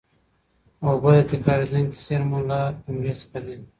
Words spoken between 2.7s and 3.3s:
جملې